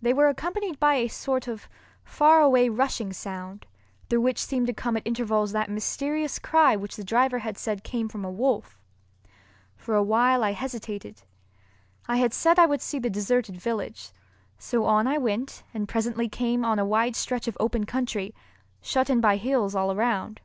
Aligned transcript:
They 0.00 0.14
were 0.14 0.28
accompanied 0.28 0.78
by 0.78 0.94
a 0.94 1.08
sort 1.08 1.48
of 1.48 1.68
far 2.04 2.40
away 2.40 2.68
rushing 2.68 3.12
sound, 3.12 3.66
through 4.08 4.20
which 4.20 4.38
seemed 4.38 4.68
to 4.68 4.72
come 4.72 4.96
at 4.96 5.04
intervals 5.04 5.50
that 5.50 5.68
mysterious 5.68 6.38
cry 6.38 6.76
which 6.76 6.94
the 6.94 7.02
driver 7.02 7.40
had 7.40 7.58
said 7.58 7.82
came 7.82 8.08
from 8.08 8.24
a 8.24 8.30
wolf. 8.30 8.80
For 9.76 9.96
a 9.96 10.04
while 10.04 10.44
I 10.44 10.52
hesitated. 10.52 11.22
I 12.06 12.18
had 12.18 12.32
said 12.32 12.60
I 12.60 12.66
would 12.66 12.80
see 12.80 13.00
the 13.00 13.10
deserted 13.10 13.56
village, 13.56 14.12
so 14.56 14.84
on 14.84 15.08
I 15.08 15.18
went 15.18 15.64
and 15.74 15.88
presently 15.88 16.28
came 16.28 16.64
on 16.64 16.78
a 16.78 16.86
wide 16.86 17.16
stretch 17.16 17.48
of 17.48 17.56
open 17.58 17.86
country, 17.86 18.36
shut 18.80 19.10
in 19.10 19.20
by 19.20 19.36
hills 19.36 19.74
all 19.74 19.90
around. 19.90 20.40